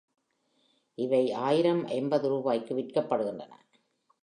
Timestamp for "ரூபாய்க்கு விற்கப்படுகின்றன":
2.27-3.53